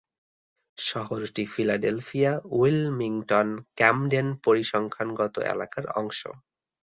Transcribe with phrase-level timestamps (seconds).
[0.77, 6.19] শহরটি ফিলাডেলফিয়া-উইলমিংটন-ক্যামডেন পরিসংখ্যানগত এলাকার অংশ।